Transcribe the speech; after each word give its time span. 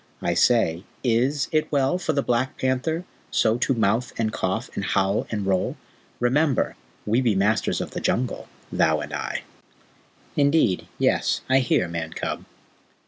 "I 0.23 0.33
say, 0.33 0.83
IS 1.03 1.47
it 1.51 1.71
well 1.71 1.99
for 1.99 2.13
the 2.13 2.23
Black 2.23 2.57
Panther 2.57 3.03
so 3.29 3.59
to 3.59 3.75
mouth 3.75 4.11
and 4.17 4.33
cough, 4.33 4.71
and 4.73 4.83
howl 4.83 5.27
and 5.29 5.45
roll? 5.45 5.77
Remember, 6.19 6.75
we 7.05 7.21
be 7.21 7.33
the 7.33 7.37
Masters 7.37 7.79
of 7.79 7.91
the 7.91 8.01
Jungle, 8.01 8.49
thou 8.71 8.99
and 8.99 9.13
I." 9.13 9.43
"Indeed, 10.35 10.87
yes; 10.97 11.41
I 11.47 11.59
hear, 11.59 11.87
Man 11.87 12.13
cub." 12.13 12.45